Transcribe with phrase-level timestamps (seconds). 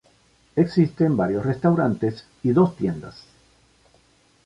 [0.55, 3.23] Existen varios restaurantes y dos tiendas.